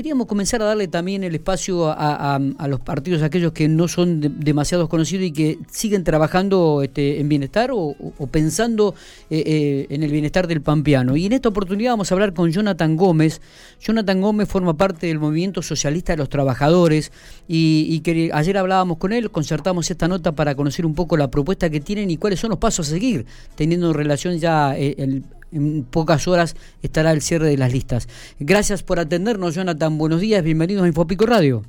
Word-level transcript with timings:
queríamos 0.00 0.28
comenzar 0.28 0.62
a 0.62 0.64
darle 0.64 0.88
también 0.88 1.24
el 1.24 1.34
espacio 1.34 1.94
a, 1.94 2.38
los 2.68 2.80
partidos, 2.80 3.20
aquellos 3.20 3.52
que 3.52 3.68
no 3.68 3.86
son 3.86 4.40
demasiados 4.40 4.88
conocidos 4.88 5.26
y 5.26 5.30
que 5.30 5.58
siguen 5.70 6.04
trabajando 6.04 6.80
este, 6.82 7.20
en 7.20 7.28
bienestar 7.28 7.68
o, 7.70 7.94
pensando 8.30 8.94
eh, 9.28 9.42
eh, 9.44 9.86
en 9.90 10.02
el 10.02 10.10
bienestar 10.10 10.46
del 10.46 10.62
pampeano. 10.62 11.16
Y 11.16 11.26
en 11.26 11.34
esta 11.34 11.50
oportunidad 11.50 11.90
vamos 11.90 12.10
a 12.10 12.14
hablar 12.14 12.32
con 12.32 12.50
Jonathan 12.50 12.96
Gómez. 12.96 13.42
Jonathan 13.78 14.22
Gómez 14.22 14.48
forma 14.48 14.74
parte 14.74 15.06
del 15.06 15.18
movimiento 15.18 15.60
socialista 15.60 16.14
de 16.14 16.16
los 16.16 16.30
trabajadores 16.30 17.12
y, 17.46 18.02
ayer 18.32 18.56
hablábamos 18.56 18.96
con 18.96 19.12
él, 19.12 19.30
concertamos 19.30 19.90
esta 19.90 20.08
nota 20.08 20.32
para 20.32 20.54
conocer 20.54 20.86
un 20.86 20.94
poco 20.94 21.18
la 21.18 21.30
propuesta 21.30 21.68
que 21.68 21.80
tienen 21.80 22.10
y 22.10 22.16
cuáles 22.16 22.40
son 22.40 22.48
los 22.48 22.58
pasos 22.58 22.88
a 22.88 22.90
seguir, 22.92 23.26
teniendo 23.54 23.92
relación 23.92 24.38
ya 24.38 24.78
eh, 24.78 24.94
el 24.96 25.24
en 25.52 25.84
pocas 25.84 26.28
horas 26.28 26.56
estará 26.82 27.12
el 27.12 27.20
cierre 27.20 27.48
de 27.48 27.56
las 27.56 27.72
listas. 27.72 28.08
Gracias 28.38 28.82
por 28.82 28.98
atendernos, 28.98 29.54
Jonathan. 29.54 29.98
Buenos 29.98 30.20
días, 30.20 30.42
bienvenidos 30.42 30.84
a 30.84 30.88
Infopico 30.88 31.26
Radio. 31.26 31.62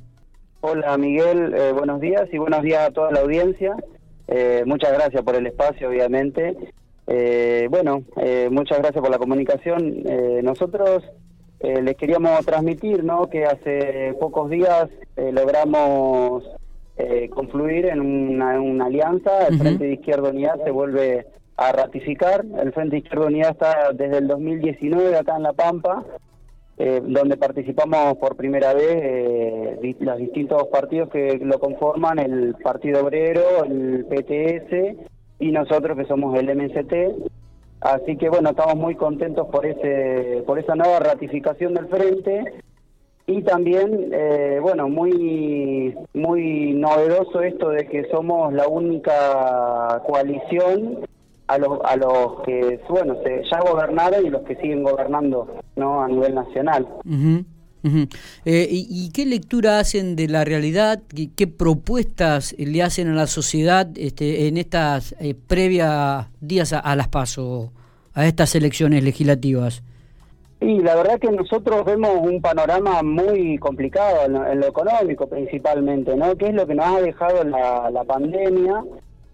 Hola, 0.64 0.96
Miguel. 0.96 1.52
Eh, 1.54 1.72
buenos 1.72 2.00
días 2.00 2.28
y 2.32 2.38
buenos 2.38 2.62
días 2.62 2.88
a 2.88 2.92
toda 2.92 3.10
la 3.10 3.20
audiencia. 3.20 3.74
Eh, 4.28 4.62
muchas 4.64 4.92
gracias 4.92 5.20
por 5.22 5.34
el 5.34 5.48
espacio, 5.48 5.88
obviamente. 5.88 6.56
Eh, 7.08 7.66
bueno, 7.68 8.04
muchas 8.50 8.78
gracias 8.78 9.02
por 9.02 9.10
la 9.10 9.18
comunicación. 9.18 10.04
nosotros 10.44 11.02
les 11.60 11.96
queríamos 11.96 12.46
transmitir 12.46 13.02
¿no? 13.02 13.28
que 13.28 13.44
hace 13.44 14.14
pocos 14.20 14.50
días 14.50 14.88
logramos 15.16 16.44
confluir 17.34 17.86
en 17.86 18.00
una, 18.00 18.84
alianza. 18.84 19.48
El 19.48 19.58
Frente 19.58 19.84
de 19.84 19.94
Izquierda 19.94 20.30
Unidad 20.30 20.62
se 20.62 20.70
vuelve 20.70 21.26
a 21.56 21.72
ratificar. 21.72 22.44
El 22.60 22.72
Frente 22.72 22.98
Izquierda 22.98 23.26
Unida 23.26 23.50
está 23.50 23.92
desde 23.92 24.18
el 24.18 24.28
2019 24.28 25.16
acá 25.16 25.36
en 25.36 25.42
La 25.42 25.52
Pampa, 25.52 26.04
eh, 26.78 27.00
donde 27.04 27.36
participamos 27.36 28.16
por 28.16 28.36
primera 28.36 28.74
vez 28.74 28.98
eh, 29.02 29.96
los 30.00 30.18
distintos 30.18 30.66
partidos 30.68 31.10
que 31.10 31.38
lo 31.38 31.58
conforman, 31.58 32.18
el 32.18 32.54
Partido 32.62 33.04
Obrero, 33.04 33.64
el 33.64 34.06
PTS 34.06 35.08
y 35.38 35.52
nosotros 35.52 35.96
que 35.96 36.06
somos 36.06 36.38
el 36.38 36.54
MCT. 36.56 37.30
Así 37.80 38.16
que 38.16 38.28
bueno, 38.28 38.50
estamos 38.50 38.76
muy 38.76 38.94
contentos 38.94 39.48
por 39.48 39.66
ese 39.66 40.44
por 40.46 40.58
esa 40.58 40.76
nueva 40.76 41.00
ratificación 41.00 41.74
del 41.74 41.88
frente 41.88 42.62
y 43.26 43.42
también 43.42 44.10
eh, 44.12 44.58
bueno 44.62 44.88
muy 44.88 45.94
muy 46.14 46.74
novedoso 46.74 47.42
esto 47.42 47.70
de 47.70 47.86
que 47.88 48.08
somos 48.10 48.52
la 48.52 48.68
única 48.68 50.00
coalición 50.06 51.00
a 51.52 51.58
los, 51.58 51.78
a 51.84 51.96
los 51.96 52.42
que, 52.44 52.80
bueno, 52.88 53.16
se, 53.22 53.42
ya 53.50 53.60
gobernaron 53.60 54.26
y 54.26 54.30
los 54.30 54.42
que 54.42 54.56
siguen 54.56 54.82
gobernando 54.82 55.56
¿no? 55.76 56.02
a 56.02 56.08
nivel 56.08 56.34
nacional. 56.34 56.86
Eh, 58.44 58.68
y, 58.70 59.10
qué 59.10 59.26
lectura 59.26 59.80
hacen 59.80 60.14
de 60.14 60.28
la 60.28 60.44
realidad? 60.44 61.02
¿Qué, 61.36 61.46
propuestas 61.46 62.54
le 62.58 62.82
hacen 62.82 63.08
a 63.08 63.14
la 63.14 63.26
sociedad 63.26 63.88
este, 63.96 64.46
en 64.46 64.56
estas 64.56 65.14
eh, 65.20 65.34
previas 65.34 66.28
días 66.40 66.72
a, 66.72 66.96
las 66.96 67.08
PASO, 67.08 67.72
a 68.14 68.26
estas 68.26 68.54
elecciones 68.54 69.02
legislativas? 69.02 69.82
Y 70.60 70.78
la 70.78 70.94
verdad 70.94 71.18
que 71.18 71.32
nosotros 71.32 71.84
vemos 71.84 72.12
un 72.20 72.40
panorama 72.40 73.02
muy 73.02 73.58
complicado 73.58 74.26
en 74.26 74.60
lo, 74.60 74.66
económico 74.66 75.26
principalmente, 75.26 76.14
¿no? 76.14 76.36
¿Qué 76.36 76.46
es 76.46 76.54
lo 76.54 76.68
que 76.68 76.76
nos 76.76 76.86
ha 76.86 77.00
dejado 77.00 77.42
la, 77.42 77.90
la 77.90 78.04
pandemia? 78.04 78.84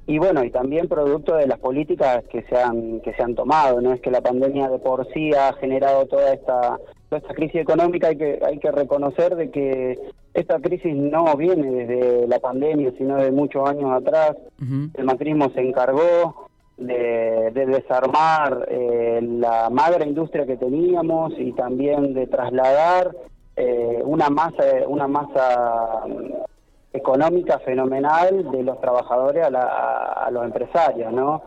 Y 0.08 0.18
bueno 0.18 0.42
y 0.42 0.50
también 0.50 0.88
producto 0.88 1.36
de 1.36 1.46
las 1.46 1.58
políticas 1.58 2.24
que 2.30 2.42
se 2.44 2.56
han 2.56 3.00
que 3.00 3.12
se 3.12 3.22
han 3.22 3.34
tomado 3.34 3.82
no 3.82 3.92
es 3.92 4.00
que 4.00 4.10
la 4.10 4.22
pandemia 4.22 4.70
de 4.70 4.78
por 4.78 5.06
sí 5.12 5.32
ha 5.34 5.52
generado 5.52 6.06
toda 6.06 6.32
esta 6.32 6.78
toda 7.10 7.20
esta 7.20 7.34
crisis 7.34 7.60
económica. 7.60 8.08
Hay 8.08 8.16
que 8.16 8.40
hay 8.42 8.58
que 8.58 8.72
reconocer 8.72 9.36
de 9.36 9.50
que 9.50 9.98
esta 10.32 10.60
crisis 10.60 10.94
no 10.94 11.36
viene 11.36 11.70
desde 11.70 12.26
la 12.26 12.38
pandemia 12.38 12.90
sino 12.96 13.16
de 13.16 13.30
muchos 13.30 13.68
años 13.68 13.92
atrás. 13.92 14.34
El 14.94 15.04
macrismo 15.04 15.50
se 15.50 15.60
encargó 15.60 16.48
de, 16.78 17.52
desarmar 17.66 18.66
eh, 18.70 19.20
la 19.22 19.68
madre 19.68 20.06
industria 20.06 20.46
que 20.46 20.56
teníamos 20.56 21.34
y 21.36 21.52
también 21.52 22.14
de 22.14 22.26
trasladar 22.28 23.14
eh, 23.56 24.00
una 24.04 24.30
masa 24.30 24.64
una 24.86 25.06
masa 25.06 26.04
económica 26.92 27.58
fenomenal 27.60 28.50
de 28.50 28.62
los 28.62 28.80
trabajadores 28.80 29.46
a, 29.46 30.28
los 30.30 30.44
empresarios, 30.44 31.12
¿no? 31.12 31.42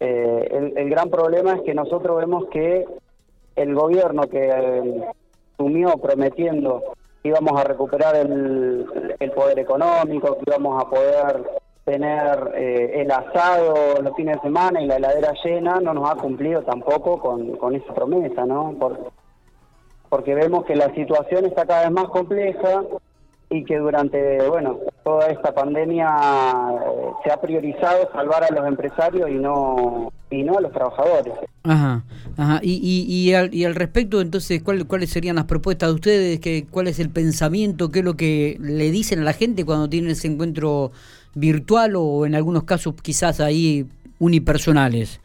Eh, 0.00 0.72
el, 0.76 0.90
gran 0.90 1.10
problema 1.10 1.54
es 1.54 1.62
que 1.62 1.74
nosotros 1.74 2.18
vemos 2.18 2.46
que 2.46 2.86
el 3.54 3.74
gobierno 3.74 4.22
que 4.22 4.48
eh, 4.48 5.04
sumió 5.56 5.96
prometiendo 5.98 6.82
que 7.22 7.28
íbamos 7.28 7.60
a 7.60 7.64
recuperar 7.64 8.16
el, 8.16 8.84
poder 9.34 9.60
económico, 9.60 10.36
que 10.38 10.44
íbamos 10.48 10.82
a 10.82 10.90
poder 10.90 11.44
tener 11.84 12.52
eh, 12.56 13.02
el 13.02 13.10
asado 13.10 14.02
los 14.02 14.14
fines 14.16 14.36
de 14.36 14.42
semana 14.42 14.82
y 14.82 14.86
la 14.86 14.96
heladera 14.96 15.32
llena, 15.44 15.80
no 15.80 15.94
nos 15.94 16.10
ha 16.10 16.16
cumplido 16.16 16.62
tampoco 16.62 17.20
con, 17.20 17.56
con 17.56 17.76
esa 17.76 17.94
promesa, 17.94 18.44
¿no? 18.44 18.74
porque 20.08 20.34
vemos 20.34 20.64
que 20.64 20.76
la 20.76 20.92
situación 20.94 21.46
está 21.46 21.64
cada 21.64 21.84
vez 21.84 21.90
más 21.90 22.08
compleja, 22.08 22.82
y 23.52 23.64
que 23.64 23.76
durante, 23.76 24.48
bueno, 24.48 24.78
toda 25.04 25.28
esta 25.28 25.54
pandemia 25.54 26.08
eh, 26.08 27.10
se 27.22 27.30
ha 27.30 27.40
priorizado 27.40 28.10
salvar 28.12 28.44
a 28.44 28.54
los 28.54 28.66
empresarios 28.66 29.28
y 29.30 29.34
no 29.34 30.10
y 30.30 30.42
no 30.42 30.56
a 30.56 30.62
los 30.62 30.72
trabajadores. 30.72 31.34
Ajá, 31.62 32.02
ajá. 32.38 32.60
Y, 32.62 32.80
y, 32.82 33.04
y, 33.12 33.34
al, 33.34 33.54
y 33.54 33.64
al 33.64 33.74
respecto, 33.74 34.22
entonces, 34.22 34.62
¿cuál, 34.62 34.86
¿cuáles 34.86 35.10
serían 35.10 35.36
las 35.36 35.44
propuestas 35.44 35.90
de 35.90 35.94
ustedes? 35.94 36.40
¿Qué, 36.40 36.66
¿Cuál 36.70 36.88
es 36.88 36.98
el 36.98 37.10
pensamiento? 37.10 37.90
¿Qué 37.90 37.98
es 37.98 38.04
lo 38.04 38.16
que 38.16 38.56
le 38.58 38.90
dicen 38.90 39.20
a 39.20 39.24
la 39.24 39.34
gente 39.34 39.66
cuando 39.66 39.90
tienen 39.90 40.12
ese 40.12 40.28
encuentro 40.28 40.90
virtual 41.34 41.96
o 41.96 42.24
en 42.24 42.34
algunos 42.34 42.64
casos 42.64 42.94
quizás 43.02 43.40
ahí 43.40 43.86
unipersonales? 44.18 45.20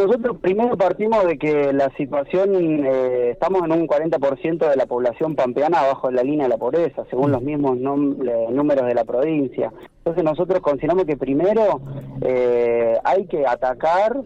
Nosotros 0.00 0.38
primero 0.40 0.78
partimos 0.78 1.26
de 1.26 1.36
que 1.36 1.74
la 1.74 1.90
situación, 1.90 2.54
eh, 2.86 3.32
estamos 3.32 3.62
en 3.64 3.72
un 3.72 3.86
40% 3.86 4.70
de 4.70 4.76
la 4.76 4.86
población 4.86 5.36
pampeana 5.36 5.80
abajo 5.80 6.08
de 6.08 6.14
la 6.14 6.22
línea 6.22 6.44
de 6.44 6.48
la 6.48 6.56
pobreza, 6.56 7.04
según 7.10 7.30
los 7.30 7.42
mismos 7.42 7.76
números 7.76 8.86
de 8.86 8.94
la 8.94 9.04
provincia. 9.04 9.70
Entonces 9.98 10.24
nosotros 10.24 10.60
consideramos 10.60 11.04
que 11.04 11.18
primero 11.18 11.82
eh, 12.22 12.96
hay 13.04 13.26
que 13.26 13.46
atacar 13.46 14.16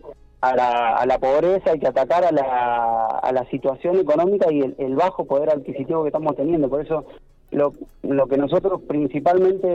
a 0.43 0.55
la, 0.55 0.97
a 0.97 1.07
la 1.07 1.19
pobreza, 1.19 1.73
hay 1.73 1.81
que 1.81 1.89
atacar 1.89 2.25
a 2.25 2.31
la, 2.31 3.07
a 3.07 3.33
la 3.33 3.45
situación 3.47 3.99
económica 3.99 4.53
y 4.53 4.61
el, 4.61 4.77
el 4.79 4.95
bajo 4.95 5.25
poder 5.25 5.51
adquisitivo 5.51 6.03
que 6.03 6.11
estamos 6.11 6.37
teniendo. 6.37 6.69
Por 6.69 6.83
eso 6.83 7.05
lo, 7.55 7.73
lo 8.03 8.27
que 8.27 8.37
nosotros 8.37 8.83
principalmente 8.87 9.69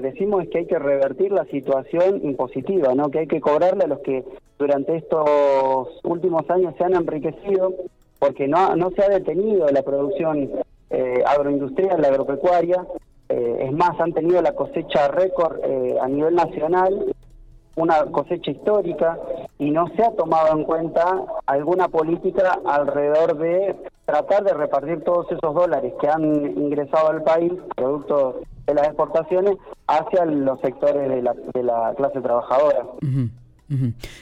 decimos 0.00 0.44
es 0.44 0.50
que 0.50 0.58
hay 0.58 0.66
que 0.66 0.78
revertir 0.78 1.32
la 1.32 1.44
situación 1.46 2.20
impositiva, 2.22 2.94
¿no? 2.94 3.10
que 3.10 3.20
hay 3.20 3.26
que 3.26 3.40
cobrarle 3.40 3.84
a 3.84 3.88
los 3.88 4.00
que 4.00 4.24
durante 4.58 4.96
estos 4.96 6.00
últimos 6.04 6.48
años 6.50 6.74
se 6.78 6.84
han 6.84 6.94
enriquecido, 6.94 7.74
porque 8.18 8.48
no, 8.48 8.74
no 8.76 8.90
se 8.92 9.02
ha 9.02 9.08
detenido 9.08 9.68
la 9.68 9.82
producción 9.82 10.50
eh, 10.90 11.22
agroindustrial, 11.26 12.04
agropecuaria, 12.04 12.86
eh, 13.28 13.66
es 13.66 13.72
más, 13.72 13.98
han 14.00 14.12
tenido 14.12 14.40
la 14.40 14.54
cosecha 14.54 15.08
récord 15.08 15.58
eh, 15.64 15.96
a 16.00 16.08
nivel 16.08 16.34
nacional 16.34 17.14
una 17.74 18.06
cosecha 18.06 18.50
histórica 18.50 19.18
y 19.58 19.70
no 19.70 19.86
se 19.88 20.02
ha 20.02 20.10
tomado 20.12 20.56
en 20.56 20.64
cuenta 20.64 21.24
alguna 21.44 21.88
política 21.88 22.58
alrededor 22.64 23.36
de 23.36 23.76
tratar 24.06 24.44
de 24.44 24.54
repartir 24.54 25.02
todos 25.02 25.26
esos 25.30 25.54
dólares 25.54 25.92
que 26.00 26.08
han 26.08 26.24
ingresado 26.56 27.08
al 27.10 27.22
país, 27.22 27.52
producto 27.74 28.40
de 28.66 28.74
las 28.74 28.86
exportaciones, 28.86 29.56
hacia 29.86 30.24
los 30.24 30.60
sectores 30.60 31.08
de 31.08 31.22
la, 31.22 31.34
de 31.52 31.62
la 31.62 31.92
clase 31.96 32.20
trabajadora. 32.20 32.86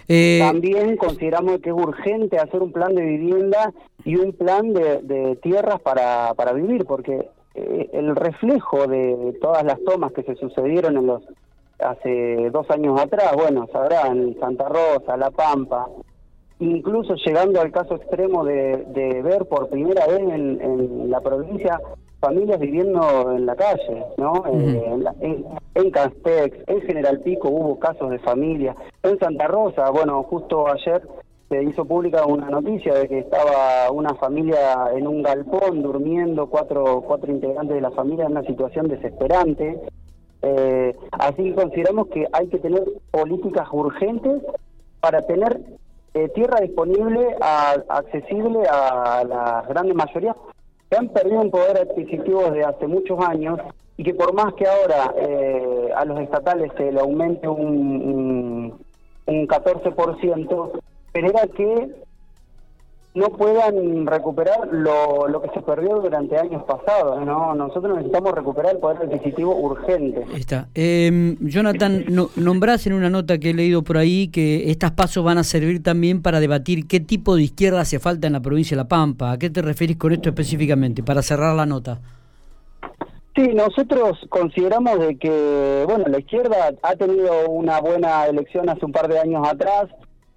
Eh, 0.09 0.41
También 0.41 0.97
consideramos 0.97 1.61
que 1.61 1.69
es 1.69 1.77
urgente 1.77 2.39
hacer 2.39 2.63
un 2.63 2.73
plan 2.73 2.95
de 2.95 3.03
vivienda 3.03 3.73
y 4.05 4.17
un 4.17 4.33
plan 4.33 4.73
de, 4.73 5.39
tierras 5.43 5.81
para, 5.81 6.33
para 6.35 6.55
vivir, 6.55 6.87
porque 6.87 7.29
eh, 7.55 7.91
el 7.93 8.17
reflejo 8.17 8.87
de 8.87 9.37
todas 9.43 9.65
las 9.65 9.79
tomas 9.85 10.13
que 10.13 10.23
se 10.23 10.35
sucedieron 10.37 10.97
en 10.97 11.07
los 11.07 11.23
hace 11.79 12.49
dos 12.51 12.71
años 12.71 12.99
atrás, 12.99 13.33
bueno, 13.37 13.69
sabrán, 13.71 14.35
Santa 14.41 14.69
Rosa, 14.69 15.17
La 15.19 15.31
Pampa, 15.31 15.89
incluso 16.65 17.15
llegando 17.15 17.61
al 17.61 17.71
caso 17.71 17.97
extremo 17.97 18.45
de, 18.45 18.85
de 18.89 19.23
ver 19.23 19.47
por 19.47 19.69
primera 19.69 20.07
vez 20.07 20.21
en, 20.21 21.11
la 21.11 21.21
provincia 21.21 21.81
familias 22.21 22.59
viviendo 22.59 23.33
en 23.33 23.45
la 23.45 23.55
calle, 23.55 24.03
¿no? 24.17 24.45
Eh, 24.47 25.05
en, 25.21 25.45
en, 25.75 25.91
Castex, 25.91 26.57
en 26.67 26.81
General 26.83 27.21
Pico 27.21 27.49
hubo 27.51 27.79
casos 27.79 28.11
de 28.11 28.19
familia, 28.19 28.75
en 29.03 29.19
Santa 29.19 29.47
Rosa, 29.47 29.91
bueno, 29.91 30.23
justo 30.23 30.67
ayer 30.69 31.03
se 31.51 31.63
hizo 31.63 31.85
pública 31.85 32.25
una 32.25 32.49
noticia 32.49 32.95
de 32.95 33.09
que 33.09 33.19
estaba 33.19 33.91
una 33.93 34.15
familia 34.15 34.91
en 34.95 35.07
un 35.07 35.23
galpón 35.23 35.83
durmiendo, 35.83 36.49
cuatro, 36.49 37.03
cuatro 37.07 37.31
integrantes 37.31 37.75
de 37.75 37.83
la 37.83 37.91
familia 37.91 38.25
en 38.25 38.33
una 38.33 38.43
situación 38.45 38.89
desesperante, 38.89 39.79
eh, 40.41 40.97
así 41.13 41.45
que 41.45 41.55
consideramos 41.55 42.09
que 42.09 42.27
hay 42.33 42.49
que 42.49 42.59
tener 42.59 42.83
políticas 43.11 43.69
urgentes 43.71 44.43
para 45.01 45.21
tener 45.23 45.61
eh, 46.15 46.29
tierra 46.29 46.61
disponible, 46.61 47.37
accesible 47.41 48.61
a 48.69 49.25
la 49.25 49.65
gran 49.69 49.95
mayoría, 49.95 50.35
que 50.89 50.97
han 50.97 51.09
perdido 51.09 51.41
un 51.41 51.51
poder 51.51 51.79
adquisitivo 51.79 52.43
desde 52.45 52.65
hace 52.65 52.87
muchos 52.87 53.19
años 53.25 53.61
y 53.97 54.05
que 54.05 54.15
por 54.15 54.33
más 54.33 54.55
que 54.55 54.67
ahora 54.67 55.15
eh, 55.17 55.89
a 55.95 56.05
los 56.05 56.21
estatales 56.21 56.73
se 56.77 56.91
le 56.91 57.01
aumente 57.01 57.49
un, 57.49 57.67
un, 57.67 58.85
un 59.27 59.49
14%, 59.49 60.81
era 61.15 61.47
que 61.49 61.91
no 63.15 63.29
puedan 63.29 64.07
recuperar 64.07 64.69
lo, 64.73 65.29
lo 65.29 65.41
que 65.41 65.49
se 65.51 65.63
perdió 65.63 66.01
durante 66.01 66.37
años 66.37 66.65
pasados. 66.65 67.25
¿no? 67.25 67.55
Nosotros 67.55 67.97
necesitamos 67.97 68.33
recuperar 68.33 68.75
el 68.75 68.81
poder 68.81 69.03
adquisitivo 69.03 69.55
urgente. 69.57 70.27
Está. 70.35 70.69
Eh, 70.75 71.37
Jonathan, 71.41 72.05
no, 72.09 72.31
nombrás 72.35 72.87
en 72.89 72.95
una 72.95 73.11
nota 73.11 73.39
que 73.39 73.51
he 73.51 73.55
leído 73.55 73.83
por 73.83 73.99
ahí 73.99 74.29
que 74.29 74.71
estas 74.71 74.91
pasos 74.91 75.25
van 75.25 75.39
a 75.39 75.45
servir 75.45 75.81
también 75.83 76.23
para 76.23 76.41
debatir 76.41 76.89
qué 76.89 76.99
tipo 76.99 77.37
de 77.37 77.45
izquierda 77.45 77.81
hace 77.81 78.01
falta 78.01 78.27
en 78.27 78.33
la 78.33 78.41
provincia 78.41 78.77
de 78.77 78.83
La 78.83 78.89
Pampa. 78.89 79.31
¿A 79.31 79.39
qué 79.39 79.49
te 79.49 79.63
referís 79.63 79.97
con 79.97 80.13
esto 80.13 80.31
específicamente, 80.31 81.05
para 81.05 81.23
cerrar 81.23 81.55
la 81.55 81.67
nota? 81.67 82.01
Sí, 83.37 83.49
nosotros 83.53 84.19
consideramos 84.29 84.99
de 85.01 85.17
que, 85.17 85.85
bueno, 85.87 86.05
la 86.07 86.21
izquierda 86.21 86.73
ha 86.83 86.95
tenido 86.95 87.49
una 87.49 87.81
buena 87.81 88.27
elección 88.27 88.69
hace 88.69 88.85
un 88.85 88.93
par 88.93 89.09
de 89.09 89.19
años 89.19 89.47
atrás, 89.47 89.87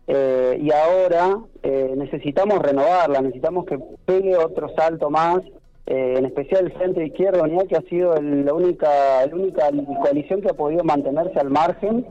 eh, 0.07 0.57
y 0.61 0.71
ahora 0.71 1.37
eh, 1.63 1.93
necesitamos 1.97 2.59
renovarla, 2.59 3.21
necesitamos 3.21 3.65
que 3.65 3.77
pegue 4.05 4.37
otro 4.37 4.73
salto 4.73 5.09
más, 5.09 5.39
eh, 5.85 6.15
en 6.17 6.25
especial 6.25 6.65
el 6.65 6.73
Frente 6.73 7.01
de 7.01 7.07
Izquierda 7.07 7.43
Unidad, 7.43 7.67
que 7.67 7.75
ha 7.75 7.81
sido 7.81 8.15
la 8.15 8.53
única, 8.53 9.25
la 9.25 9.35
única 9.35 9.69
coalición 10.01 10.41
que 10.41 10.49
ha 10.49 10.53
podido 10.53 10.83
mantenerse 10.85 11.39
al 11.39 11.49
margen 11.49 12.05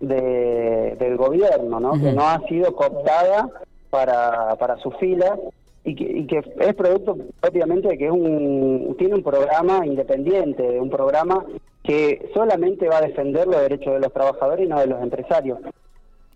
del 0.00 1.16
gobierno, 1.16 1.80
¿no? 1.80 1.92
que 1.92 2.12
no 2.12 2.22
ha 2.22 2.40
sido 2.48 2.74
cooptada 2.74 3.48
para, 3.90 4.56
para 4.56 4.76
sus 4.78 4.94
filas 4.98 5.38
y 5.84 5.94
que, 5.94 6.04
y 6.04 6.26
que 6.26 6.42
es 6.60 6.74
producto 6.74 7.16
propiamente 7.40 7.88
de 7.88 7.96
que 7.96 8.06
es 8.06 8.12
un, 8.12 8.94
tiene 8.98 9.14
un 9.14 9.22
programa 9.22 9.86
independiente, 9.86 10.78
un 10.80 10.90
programa 10.90 11.46
que 11.82 12.28
solamente 12.34 12.88
va 12.88 12.98
a 12.98 13.02
defender 13.02 13.46
los 13.46 13.60
derechos 13.60 13.94
de 13.94 14.00
los 14.00 14.12
trabajadores 14.12 14.66
y 14.66 14.68
no 14.68 14.80
de 14.80 14.88
los 14.88 15.00
empresarios. 15.00 15.60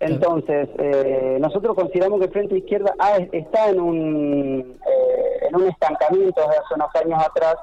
Entonces, 0.01 0.69
eh, 0.79 1.37
nosotros 1.41 1.77
consideramos 1.77 2.21
que 2.21 2.27
el 2.27 2.33
Frente 2.33 2.59
Izquierda 2.59 2.95
está 3.33 3.69
en 3.69 3.81
un, 3.81 4.79
eh, 4.87 5.47
en 5.49 5.57
un 5.57 5.69
estancamiento 5.69 6.41
desde 6.41 6.57
hace 6.57 6.75
unos 6.75 6.95
años 6.97 7.23
atrás 7.23 7.57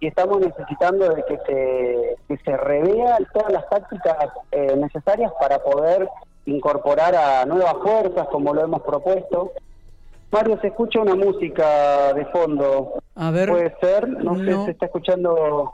y 0.00 0.08
estamos 0.08 0.40
necesitando 0.40 1.08
de 1.08 1.24
que 1.24 1.38
se, 1.46 2.16
que 2.28 2.42
se 2.44 2.56
revean 2.56 3.24
todas 3.32 3.52
las 3.52 3.68
tácticas 3.68 4.16
eh, 4.50 4.74
necesarias 4.76 5.32
para 5.40 5.62
poder 5.62 6.08
incorporar 6.44 7.14
a 7.14 7.46
nuevas 7.46 7.76
fuerzas 7.82 8.26
como 8.32 8.52
lo 8.52 8.64
hemos 8.64 8.82
propuesto. 8.82 9.52
Mario, 10.32 10.58
se 10.60 10.66
escucha 10.66 11.00
una 11.00 11.14
música 11.14 12.12
de 12.14 12.26
fondo. 12.26 12.94
A 13.14 13.30
ver. 13.30 13.48
Puede 13.48 13.74
ser, 13.80 14.08
no, 14.08 14.34
sé 14.34 14.44
sé, 14.44 14.64
se 14.64 14.70
está 14.72 14.86
escuchando. 14.86 15.72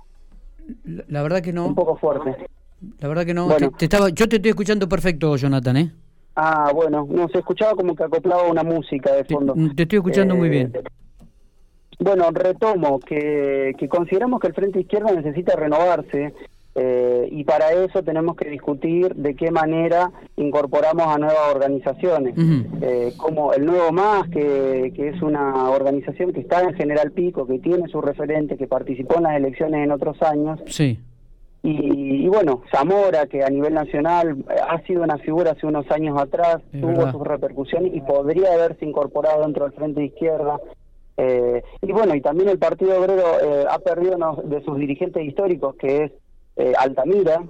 La, 0.85 1.23
verdad 1.23 1.41
que 1.41 1.55
no. 1.55 1.67
Un 1.67 1.75
poco 1.75 1.97
fuerte. 1.97 2.37
La 3.01 3.09
verdad 3.09 3.25
que 3.25 3.35
no. 3.35 3.49
Te, 3.79 3.87
estaba, 3.87 4.11
yo 4.11 4.29
te 4.29 4.37
estoy 4.37 4.51
escuchando 4.51 4.89
perfecto, 4.89 5.37
Jonathan, 5.37 5.77
¿eh? 5.79 5.93
Ah, 6.35 6.71
bueno, 6.75 7.07
no, 7.11 7.29
se 7.29 7.39
escuchaba 7.39 7.75
como 7.75 7.95
que 7.95 8.05
acoplaba 8.05 8.45
una 8.45 8.63
música 8.63 9.13
de 9.13 9.25
fondo. 9.25 9.55
Te, 9.77 9.83
estoy 9.83 9.99
escuchando 9.99 10.35
muy 10.35 10.49
bien. 10.49 10.73
Eh, 10.75 10.83
bueno, 11.99 12.31
retomo 12.31 12.99
que, 13.01 13.75
que 13.79 13.89
consideramos 13.89 14.41
que 14.41 14.49
el 14.49 14.55
Frente 14.55 14.81
Izquierda 14.81 15.13
necesita 15.13 15.55
renovarse 15.55 16.35
eh, 16.75 17.29
y 17.31 17.45
para 17.45 17.73
eso 17.73 18.03
tenemos 18.03 18.35
que 18.35 18.49
discutir 18.49 19.15
de 19.15 19.35
qué 19.35 19.51
manera 19.51 20.11
incorporamos 20.37 21.07
a 21.07 21.19
nuevas 21.19 21.55
organizaciones, 21.55 22.35
eh, 22.81 23.13
como 23.19 23.53
el 23.53 23.67
Nuevo 23.67 23.93
Más, 23.93 24.29
que, 24.31 24.91
que 24.97 25.11
es 25.11 25.21
una 25.21 25.71
organización 25.71 26.33
que 26.33 26.41
está 26.41 26.63
en 26.63 26.75
General 26.75 27.13
Pico, 27.13 27.47
que 27.47 27.59
tiene 27.59 27.89
su 27.89 28.01
referente, 28.01 28.57
que 28.57 28.67
participó 28.67 29.19
en 29.19 29.25
las 29.25 29.37
elecciones 29.37 29.85
en 29.85 29.93
otros 29.93 30.21
años. 30.23 30.61
Sí 30.67 30.99
y, 31.65 32.27
bueno, 32.27 32.63
Zamora, 32.73 33.27
que 33.27 33.45
a 33.45 33.49
nivel 33.49 33.75
nacional 33.75 34.45
ha 34.69 34.81
sido 34.83 35.05
una 35.05 35.19
figura 35.19 35.53
hace 35.53 35.65
unos 35.65 35.89
años 35.93 36.21
atrás, 36.21 36.59
tuvo 36.73 37.09
sus 37.13 37.25
repercusiones 37.25 37.95
y 37.95 38.01
podría 38.01 38.55
haberse 38.55 38.85
incorporado 38.85 39.43
dentro 39.43 39.65
del 39.65 39.73
Frente 39.75 40.01
de 40.01 40.07
Izquierda. 40.07 40.61
Eh, 41.17 41.63
y 41.83 41.93
bueno, 41.93 42.17
y 42.17 42.21
también 42.21 42.49
el 42.49 42.59
Partido 42.59 42.99
Obrero 42.99 43.23
eh, 43.41 43.65
ha 43.71 43.79
perdido 43.79 44.17
uno 44.17 44.43
de 44.43 44.65
sus 44.65 44.77
dirigentes 44.77 45.25
históricos, 45.25 45.77
que 45.77 46.05
es 46.05 46.13
eh, 46.57 46.73
Altamira, 46.77 47.45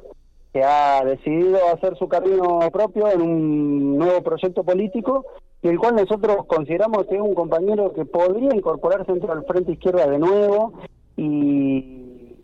que 0.52 0.62
ha 0.62 1.02
decidido 1.06 1.58
hacer 1.72 1.96
su 1.96 2.06
camino 2.06 2.58
propio 2.70 3.08
en 3.08 3.22
un 3.22 3.96
nuevo 3.96 4.22
proyecto 4.22 4.62
político, 4.62 5.24
y 5.62 5.68
el 5.68 5.78
cual 5.78 5.94
nosotros 5.94 6.44
consideramos 6.46 7.06
que 7.06 7.14
es 7.14 7.20
un 7.22 7.34
compañero 7.34 7.94
que 7.94 8.04
podría 8.04 8.54
incorporarse 8.54 9.10
dentro 9.10 9.34
del 9.34 9.44
Frente 9.44 9.72
Izquierda 9.72 10.06
de 10.06 10.18
nuevo 10.18 10.74
y 11.16 12.01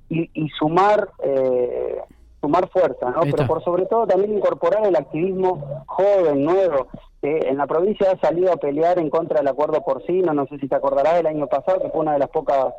y, 0.09 0.49
sumar 0.59 1.11
eh, 1.23 1.99
sumar 2.41 2.69
fuerza, 2.71 3.11
¿no? 3.11 3.21
Pero 3.23 3.47
por 3.47 3.65
sobre 3.65 3.87
todo 3.87 4.07
también 4.07 4.37
incorporar 4.37 4.87
el 4.87 4.97
activismo 4.97 5.85
joven, 5.87 6.45
nuevo, 6.45 6.87
que 7.21 7.49
en 7.49 7.57
la 7.57 7.67
provincia 7.67 8.13
ha 8.13 8.21
salido 8.21 8.53
a 8.53 8.57
pelear 8.57 8.99
en 8.99 9.11
contra 9.11 9.39
del 9.39 9.49
acuerdo 9.49 9.83
porcino, 9.83 10.33
no 10.33 10.47
sé 10.47 10.59
si 10.59 10.69
te 10.69 10.77
acordarás 10.77 11.17
del 11.17 11.27
año 11.27 11.47
pasado, 11.47 11.81
que 11.81 11.91
fue 11.91 12.01
una 12.01 12.13
de 12.13 12.21
las 12.21 12.29
pocas 12.29 12.73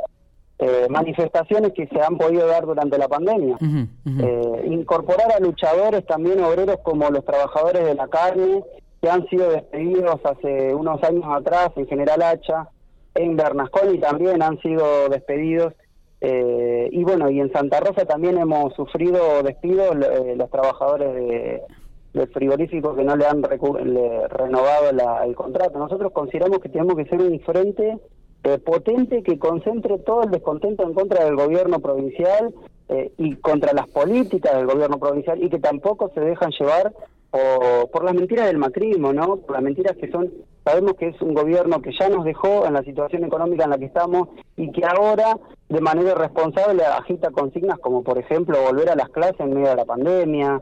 eh, 0.60 0.88
manifestaciones 0.90 1.74
que 1.74 1.88
se 1.88 2.02
han 2.02 2.18
podido 2.18 2.48
dar 2.48 2.66
durante 2.66 2.98
la 2.98 3.08
pandemia. 3.08 3.58
Eh, 3.62 4.66
incorporar 4.68 5.32
a 5.32 5.40
luchadores 5.40 6.06
también 6.06 6.44
obreros 6.44 6.78
como 6.84 7.10
los 7.10 7.26
trabajadores 7.26 7.86
de 7.86 7.96
la 7.96 8.08
carne, 8.08 8.64
que 9.02 9.10
han 9.10 9.26
sido 9.28 9.50
despedidos 9.52 10.20
hace 10.24 10.74
unos 10.74 11.02
años 11.04 11.24
atrás 11.28 11.72
en 11.76 11.88
General 11.88 12.22
Hacha, 12.22 12.70
en 13.16 13.36
Bernasconi 13.36 14.00
también 14.00 14.42
han 14.42 14.60
sido 14.60 15.10
despedidos 15.10 15.74
eh, 16.22 16.90
y 16.92 17.04
bueno, 17.04 17.30
y 17.30 17.40
en 17.40 17.52
Santa 17.52 17.80
Rosa 17.80 18.06
también 18.06 18.38
hemos 18.38 18.74
sufrido 18.74 19.42
despidos 19.42 19.96
eh, 19.96 20.36
los 20.36 20.50
trabajadores 20.50 21.14
de, 21.14 21.62
del 22.14 22.28
frigorífico 22.30 22.96
que 22.96 23.04
no 23.04 23.16
le 23.16 23.26
han 23.26 23.42
renovado 23.42 24.90
el 25.26 25.36
contrato. 25.36 25.80
Nosotros 25.80 26.12
consideramos 26.12 26.60
que 26.60 26.70
tenemos 26.70 26.96
que 26.96 27.06
ser 27.06 27.22
un 27.22 27.40
frente 27.40 27.98
eh, 28.44 28.58
potente 28.58 29.24
que 29.24 29.40
concentre 29.40 30.00
todo 30.00 30.24
el 30.24 30.32
descontento 30.32 30.84
en 30.84 30.94
contra 30.94 31.24
del 31.24 31.36
gobierno 31.36 31.80
provincial 31.80 32.54
y 33.18 33.36
contra 33.36 33.72
las 33.72 33.88
políticas 33.88 34.56
del 34.56 34.66
gobierno 34.66 34.98
provincial 34.98 35.44
y 35.44 35.50
que 35.52 35.60
tampoco 35.60 36.10
se 36.16 36.22
dejan 36.22 36.50
llevar 36.60 36.92
por, 37.32 37.90
por 37.92 38.04
las 38.04 38.14
mentiras 38.14 38.48
del 38.48 38.58
macrismo, 38.58 39.14
¿no? 39.14 39.38
Por 39.38 39.56
las 39.56 39.64
mentiras 39.64 39.96
que 39.98 40.10
son, 40.10 40.32
sabemos 40.64 40.94
que 40.96 41.10
es 41.10 41.22
un 41.22 41.34
gobierno 41.34 41.82
que 41.82 41.92
ya 41.98 42.10
nos 42.10 42.26
dejó 42.26 42.66
en 42.66 42.74
la 42.74 42.84
situación 42.84 43.24
económica 43.24 43.66
en 43.66 43.70
la 43.70 43.78
que 43.78 43.86
estamos 43.86 44.30
y 44.56 44.72
que 44.72 44.86
ahora 44.86 45.38
de 45.68 45.82
manera 45.82 46.12
irresponsable 46.12 46.84
agita 46.84 47.30
consignas 47.32 47.80
como 47.80 48.04
por 48.04 48.18
ejemplo 48.18 48.58
volver 48.62 48.90
a 48.90 48.96
las 48.96 49.10
clases 49.10 49.40
en 49.40 49.54
medio 49.54 49.70
de 49.70 49.76
la 49.76 49.86
pandemia, 49.86 50.62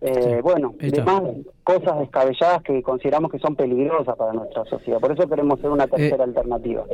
eh, 0.00 0.40
bueno, 0.42 0.74
demás 0.78 1.22
cosas 1.64 1.98
descabelladas 1.98 2.62
que 2.62 2.82
consideramos 2.82 3.32
que 3.32 3.38
son 3.40 3.56
peligrosas 3.56 4.16
para 4.16 4.32
nuestra 4.32 4.64
sociedad. 4.64 5.00
Por 5.00 5.12
eso 5.12 5.28
queremos 5.28 5.60
ser 5.60 5.70
una 5.70 5.88
tercera 5.88 6.24
eh, 6.24 6.28
alternativa. 6.28 6.84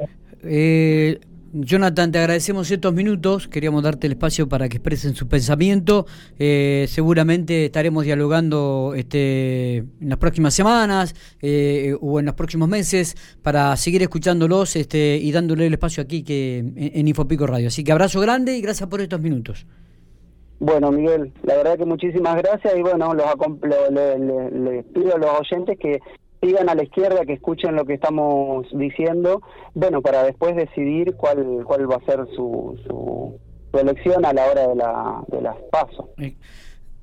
Eh, 0.42 1.20
Jonathan, 1.56 2.10
te 2.10 2.18
agradecemos 2.18 2.68
estos 2.68 2.92
minutos. 2.92 3.46
Queríamos 3.46 3.84
darte 3.84 4.08
el 4.08 4.14
espacio 4.14 4.48
para 4.48 4.68
que 4.68 4.78
expresen 4.78 5.14
su 5.14 5.28
pensamiento. 5.28 6.04
Eh, 6.36 6.86
seguramente 6.88 7.66
estaremos 7.66 8.04
dialogando 8.04 8.92
este, 8.96 9.76
en 9.76 10.08
las 10.08 10.18
próximas 10.18 10.52
semanas 10.52 11.14
eh, 11.40 11.94
o 12.00 12.18
en 12.18 12.26
los 12.26 12.34
próximos 12.34 12.68
meses 12.68 13.38
para 13.40 13.76
seguir 13.76 14.02
escuchándolos 14.02 14.74
este, 14.74 15.16
y 15.16 15.30
dándole 15.30 15.68
el 15.68 15.74
espacio 15.74 16.02
aquí 16.02 16.24
que 16.24 16.58
en, 16.58 17.06
Infopico 17.06 17.46
Radio. 17.46 17.68
Así 17.68 17.84
que 17.84 17.92
abrazo 17.92 18.20
grande 18.20 18.56
y 18.56 18.60
gracias 18.60 18.88
por 18.88 19.00
estos 19.00 19.20
minutos. 19.20 19.64
Bueno, 20.58 20.90
Miguel, 20.90 21.32
la 21.44 21.54
verdad 21.54 21.78
que 21.78 21.84
muchísimas 21.84 22.34
gracias 22.36 22.74
y 22.76 22.80
bueno, 22.80 23.14
los, 23.14 23.26
les 24.52 24.84
pido 24.86 25.14
a 25.14 25.18
los 25.18 25.30
oyentes 25.40 25.78
que 25.78 26.00
sigan 26.44 26.68
a 26.68 26.74
la 26.74 26.82
izquierda, 26.82 27.24
que 27.24 27.34
escuchen 27.34 27.74
lo 27.74 27.84
que 27.84 27.94
estamos 27.94 28.66
diciendo, 28.72 29.40
bueno, 29.74 30.02
para 30.02 30.22
después 30.24 30.54
decidir 30.54 31.14
cuál, 31.16 31.64
cuál 31.64 31.90
va 31.90 31.96
a 31.96 32.04
ser 32.04 32.26
su, 32.36 32.78
su, 32.86 33.40
elección 33.78 34.24
a 34.24 34.32
la 34.32 34.46
hora 34.46 34.68
de, 34.68 34.74
la, 34.76 35.24
de 35.28 35.42
las 35.42 35.56
pasos. 35.72 36.06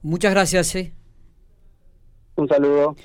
Muchas 0.01 0.31
gracias. 0.31 0.75
¿eh? 0.75 0.93
Un 2.35 2.47
saludo. 2.47 2.95